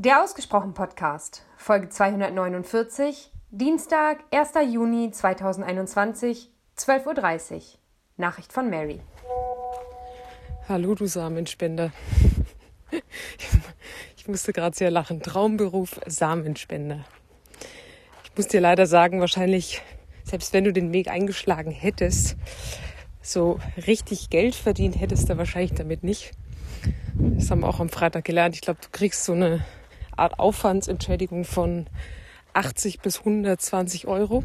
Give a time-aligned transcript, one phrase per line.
[0.00, 4.72] Der Ausgesprochen Podcast, Folge 249, Dienstag, 1.
[4.72, 7.62] Juni 2021, 12.30 Uhr.
[8.16, 9.00] Nachricht von Mary.
[10.68, 11.90] Hallo, du Samenspender.
[14.16, 15.20] Ich musste gerade sehr lachen.
[15.20, 17.04] Traumberuf Samenspender.
[18.22, 19.82] Ich muss dir leider sagen, wahrscheinlich,
[20.22, 22.36] selbst wenn du den Weg eingeschlagen hättest,
[23.20, 23.58] so
[23.88, 26.30] richtig Geld verdient hättest du wahrscheinlich damit nicht.
[27.16, 28.54] Das haben wir auch am Freitag gelernt.
[28.54, 29.64] Ich glaube, du kriegst so eine
[30.18, 31.86] Art Aufwandsentschädigung von
[32.54, 34.44] 80 bis 120 Euro.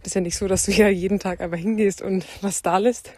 [0.00, 2.78] Das ist ja nicht so, dass du ja jeden Tag einfach hingehst und was da
[2.78, 3.12] lässt.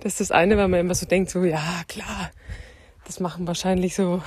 [0.00, 2.30] Das ist das eine, weil man immer so denkt, so, ja, klar,
[3.04, 4.22] das machen wahrscheinlich so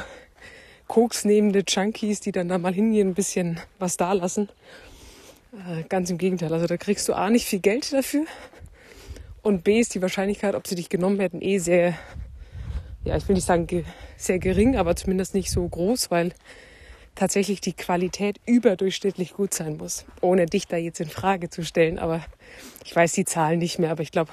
[0.87, 4.49] koksnehmende Junkies, die dann da mal hingehen, ein bisschen was da lassen.
[5.53, 6.53] Äh, ganz im Gegenteil.
[6.53, 8.25] Also da kriegst du A nicht viel Geld dafür.
[9.41, 11.95] Und B ist die Wahrscheinlichkeit, ob sie dich genommen hätten, eh sehr
[13.05, 13.67] ja, ich will nicht sagen
[14.17, 16.33] sehr gering, aber zumindest nicht so groß, weil
[17.15, 21.99] tatsächlich die Qualität überdurchschnittlich gut sein muss, ohne dich da jetzt in Frage zu stellen.
[21.99, 22.23] Aber
[22.83, 24.31] ich weiß die Zahlen nicht mehr, aber ich glaube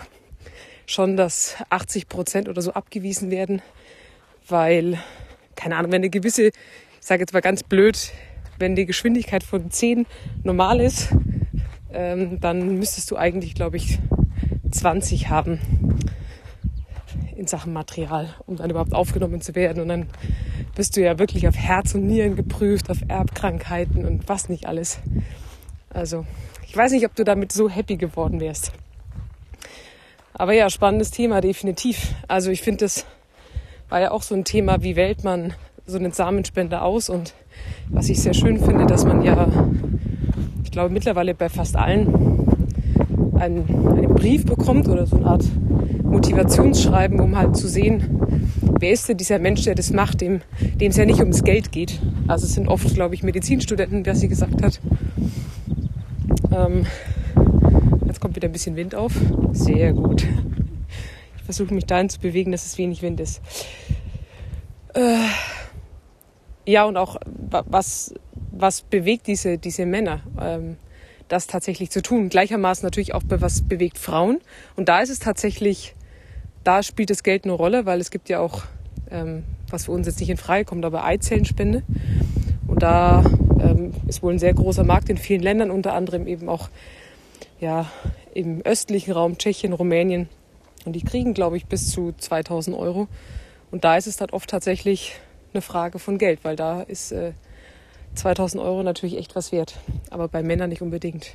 [0.86, 3.62] schon, dass 80 Prozent oder so abgewiesen werden,
[4.48, 4.98] weil,
[5.56, 6.52] keine Ahnung, wenn eine gewisse, ich
[7.00, 8.12] sage jetzt mal ganz blöd,
[8.58, 10.06] wenn die Geschwindigkeit von 10
[10.42, 11.08] normal ist,
[11.92, 13.98] ähm, dann müsstest du eigentlich, glaube ich,
[14.70, 15.60] 20 haben
[17.40, 19.82] in Sachen Material, um dann überhaupt aufgenommen zu werden.
[19.82, 20.06] Und dann
[20.74, 24.98] bist du ja wirklich auf Herz und Nieren geprüft, auf Erbkrankheiten und was nicht alles.
[25.88, 26.26] Also
[26.66, 28.72] ich weiß nicht, ob du damit so happy geworden wärst.
[30.34, 32.14] Aber ja, spannendes Thema, definitiv.
[32.28, 33.06] Also ich finde, das
[33.88, 35.54] war ja auch so ein Thema, wie wählt man
[35.86, 37.08] so einen Samenspender aus.
[37.08, 37.32] Und
[37.88, 39.48] was ich sehr schön finde, dass man ja,
[40.62, 42.06] ich glaube mittlerweile bei fast allen
[43.38, 43.66] einen,
[43.96, 45.44] einen Brief bekommt oder so eine Art
[46.10, 48.20] Motivationsschreiben, um halt zu sehen,
[48.78, 50.42] wer ist denn dieser Mensch, der das macht, dem
[50.78, 52.00] es ja nicht ums Geld geht.
[52.26, 54.80] Also es sind oft, glaube ich, Medizinstudenten, wer sie gesagt hat.
[56.52, 56.86] Ähm,
[58.06, 59.12] jetzt kommt wieder ein bisschen Wind auf.
[59.52, 60.26] Sehr gut.
[61.36, 63.40] Ich versuche mich dahin zu bewegen, dass es wenig Wind ist.
[64.94, 65.26] Äh,
[66.66, 67.16] ja, und auch
[67.66, 68.14] was,
[68.52, 70.20] was bewegt diese, diese Männer?
[70.40, 70.76] Ähm,
[71.28, 72.28] das tatsächlich zu tun.
[72.28, 74.40] Gleichermaßen natürlich auch was bewegt Frauen.
[74.76, 75.94] Und da ist es tatsächlich
[76.64, 78.64] da spielt das Geld eine Rolle, weil es gibt ja auch,
[79.10, 81.82] ähm, was für uns jetzt nicht in Frage kommt, aber Eizellenspende.
[82.66, 83.24] Und da
[83.60, 86.68] ähm, ist wohl ein sehr großer Markt in vielen Ländern, unter anderem eben auch
[87.60, 87.90] ja,
[88.34, 90.28] im östlichen Raum, Tschechien, Rumänien.
[90.84, 93.08] Und die kriegen, glaube ich, bis zu 2000 Euro.
[93.70, 95.14] Und da ist es dann oft tatsächlich
[95.52, 97.32] eine Frage von Geld, weil da ist äh,
[98.14, 99.78] 2000 Euro natürlich echt was wert.
[100.10, 101.32] Aber bei Männern nicht unbedingt.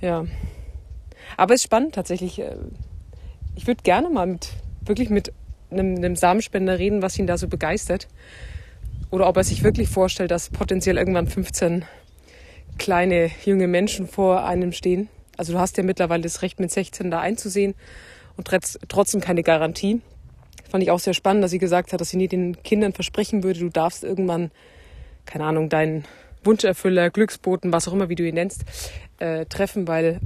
[0.00, 0.26] Ja.
[1.36, 2.38] Aber es ist spannend tatsächlich.
[2.40, 2.56] Äh,
[3.56, 4.48] ich würde gerne mal mit,
[4.84, 5.32] wirklich mit
[5.70, 8.08] einem, einem Samenspender reden, was ihn da so begeistert.
[9.10, 11.84] Oder ob er sich wirklich vorstellt, dass potenziell irgendwann 15
[12.78, 15.08] kleine junge Menschen vor einem stehen.
[15.36, 17.74] Also du hast ja mittlerweile das Recht, mit 16 da einzusehen
[18.36, 18.48] und
[18.88, 20.00] trotzdem keine Garantie.
[20.70, 23.42] Fand ich auch sehr spannend, dass sie gesagt hat, dass sie nie den Kindern versprechen
[23.42, 24.50] würde, du darfst irgendwann,
[25.26, 26.04] keine Ahnung, deinen
[26.44, 28.64] Wunscherfüller, Glücksboten, was auch immer, wie du ihn nennst,
[29.18, 30.20] äh, treffen, weil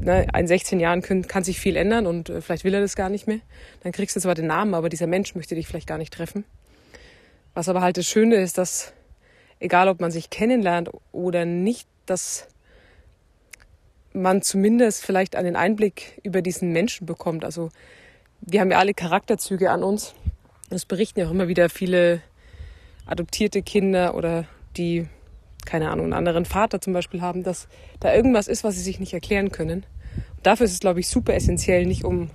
[0.00, 2.96] ne, in 16 Jahren können, kann sich viel ändern und äh, vielleicht will er das
[2.96, 3.40] gar nicht mehr.
[3.82, 6.44] Dann kriegst du zwar den Namen, aber dieser Mensch möchte dich vielleicht gar nicht treffen.
[7.54, 8.92] Was aber halt das Schöne ist, dass
[9.58, 12.48] egal ob man sich kennenlernt oder nicht, dass
[14.12, 17.44] man zumindest vielleicht einen Einblick über diesen Menschen bekommt.
[17.44, 17.70] Also
[18.40, 20.14] wir haben ja alle Charakterzüge an uns.
[20.68, 22.22] Das berichten ja auch immer wieder viele
[23.06, 24.46] adoptierte Kinder oder
[24.76, 25.06] die
[25.70, 27.68] keine Ahnung, einen anderen Vater zum Beispiel haben, dass
[28.00, 29.86] da irgendwas ist, was sie sich nicht erklären können.
[30.36, 32.30] Und dafür ist es, glaube ich, super essentiell, nicht um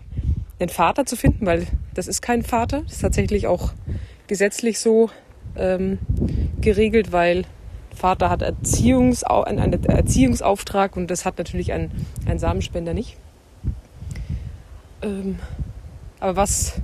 [0.57, 2.84] einen Vater zu finden, weil das ist kein Vater.
[2.84, 3.73] Das ist tatsächlich auch
[4.28, 5.09] gesetzlich so
[5.57, 6.00] ähm,
[6.62, 7.44] geregelt, weil
[7.94, 11.91] Vater hat Erziehungs einen Erziehungsauftrag und das hat natürlich ein,
[12.25, 13.17] ein Samenspender nicht.
[15.02, 15.40] Ähm,
[16.22, 16.79] aber was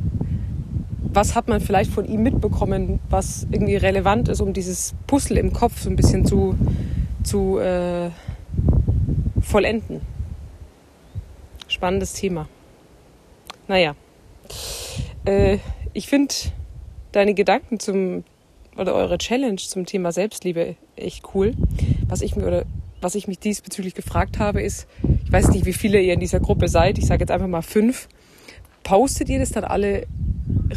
[1.13, 5.51] was hat man vielleicht von ihm mitbekommen, was irgendwie relevant ist, um dieses Puzzle im
[5.53, 6.55] Kopf so ein bisschen zu,
[7.23, 8.09] zu äh,
[9.41, 10.01] vollenden.
[11.67, 12.47] Spannendes Thema.
[13.67, 13.95] Naja,
[15.25, 15.57] äh,
[15.93, 16.33] ich finde
[17.11, 18.23] deine Gedanken zum
[18.77, 21.53] oder eure Challenge zum Thema Selbstliebe echt cool.
[22.07, 22.65] Was ich mir oder
[23.01, 24.87] was ich mich diesbezüglich gefragt habe, ist,
[25.25, 26.97] ich weiß nicht, wie viele ihr in dieser Gruppe seid.
[26.97, 28.07] Ich sage jetzt einfach mal fünf.
[28.83, 30.07] Postet ihr das dann alle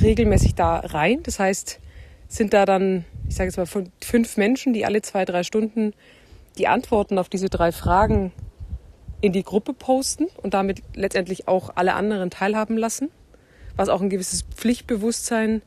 [0.01, 1.23] regelmäßig da rein.
[1.23, 1.81] Das heißt,
[2.29, 5.93] sind da dann, ich sage jetzt mal, fünf Menschen, die alle zwei, drei Stunden
[6.59, 8.33] die Antworten auf diese drei Fragen
[9.21, 13.11] in die Gruppe posten und damit letztendlich auch alle anderen teilhaben lassen,
[13.77, 15.63] was auch ein gewisses Pflichtbewusstsein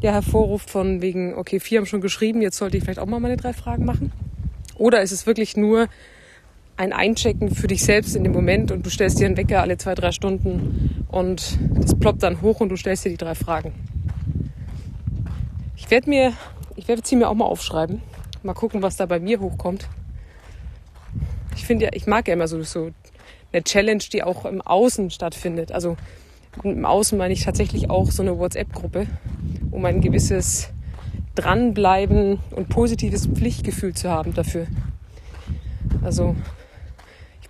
[0.00, 3.20] ja hervorruft von wegen, okay, vier haben schon geschrieben, jetzt sollte ich vielleicht auch mal
[3.20, 4.12] meine drei Fragen machen?
[4.76, 5.88] Oder ist es wirklich nur
[6.76, 9.78] ein Einchecken für dich selbst in dem Moment und du stellst dir einen Wecker alle
[9.78, 13.72] zwei, drei Stunden und das ploppt dann hoch und du stellst dir die drei Fragen.
[15.76, 16.32] Ich werde mir,
[16.76, 18.02] ich werde sie mir auch mal aufschreiben.
[18.42, 19.88] Mal gucken, was da bei mir hochkommt.
[21.56, 22.90] Ich finde ja, ich mag ja immer so, so
[23.52, 25.72] eine Challenge, die auch im Außen stattfindet.
[25.72, 25.96] Also
[26.62, 29.06] im Außen meine ich tatsächlich auch so eine WhatsApp-Gruppe,
[29.70, 30.70] um ein gewisses
[31.34, 34.66] Dranbleiben und positives Pflichtgefühl zu haben dafür.
[36.02, 36.36] Also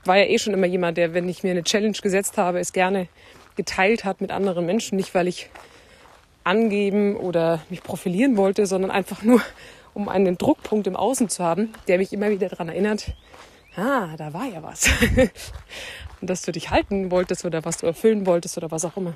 [0.06, 2.72] war ja eh schon immer jemand, der, wenn ich mir eine Challenge gesetzt habe, es
[2.72, 3.08] gerne
[3.56, 4.96] geteilt hat mit anderen Menschen.
[4.96, 5.50] Nicht, weil ich
[6.42, 9.40] angeben oder mich profilieren wollte, sondern einfach nur,
[9.94, 13.14] um einen Druckpunkt im Außen zu haben, der mich immer wieder daran erinnert,
[13.76, 14.88] ah, da war ja was.
[16.20, 19.14] Und dass du dich halten wolltest oder was du erfüllen wolltest oder was auch immer.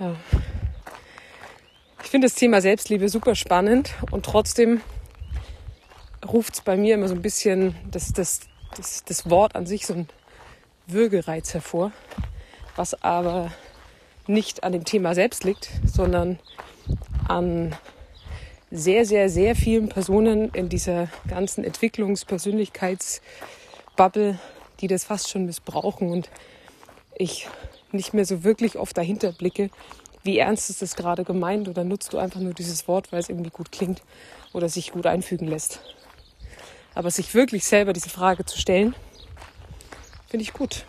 [0.00, 0.14] Ja.
[2.02, 4.80] Ich finde das Thema Selbstliebe super spannend und trotzdem
[6.26, 8.40] ruft es bei mir immer so ein bisschen das, das,
[8.76, 10.08] das, das Wort an sich so ein
[10.86, 11.92] Würgereiz hervor,
[12.76, 13.50] was aber
[14.26, 16.38] nicht an dem Thema selbst liegt, sondern
[17.26, 17.74] an
[18.70, 24.38] sehr, sehr, sehr vielen Personen in dieser ganzen Entwicklungs-Persönlichkeitsbubble,
[24.80, 26.28] die das fast schon missbrauchen und
[27.16, 27.48] ich
[27.90, 29.70] nicht mehr so wirklich oft dahinter blicke,
[30.22, 33.30] wie ernst ist das gerade gemeint oder nutzt du einfach nur dieses Wort, weil es
[33.30, 34.02] irgendwie gut klingt
[34.52, 35.80] oder sich gut einfügen lässt.
[36.98, 38.92] Aber sich wirklich selber diese Frage zu stellen,
[40.26, 40.84] finde ich gut.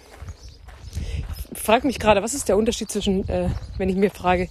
[1.52, 4.50] Ich frage mich gerade, was ist der Unterschied zwischen, äh, wenn ich mir frage,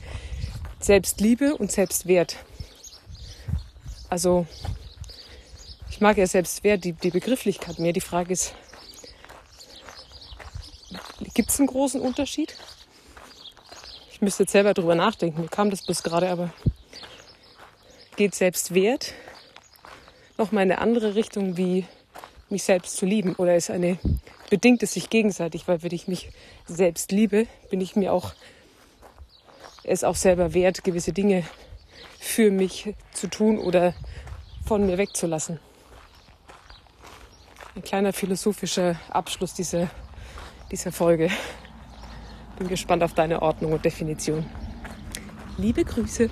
[0.78, 2.36] Selbstliebe und Selbstwert?
[4.08, 4.46] Also,
[5.90, 7.92] ich mag ja Selbstwert, die, die Begrifflichkeit mehr.
[7.92, 8.54] Die Frage ist,
[11.34, 12.54] gibt es einen großen Unterschied?
[14.12, 15.40] Ich müsste jetzt selber drüber nachdenken.
[15.40, 16.52] Mir kam das bis gerade, aber
[18.14, 19.12] geht Selbstwert
[20.38, 21.84] nochmal in eine andere Richtung, wie
[22.48, 23.34] mich selbst zu lieben?
[23.34, 23.98] Oder ist eine
[24.50, 26.30] bedingt es sich gegenseitig, weil wenn ich mich
[26.66, 28.32] selbst liebe, bin ich mir auch
[29.84, 31.44] es auch selber wert, gewisse Dinge
[32.18, 33.94] für mich zu tun oder
[34.66, 35.60] von mir wegzulassen.
[37.74, 39.88] Ein kleiner philosophischer Abschluss dieser,
[40.70, 41.30] dieser Folge.
[42.58, 44.44] Bin gespannt auf deine Ordnung und Definition.
[45.56, 46.28] Liebe Grüße.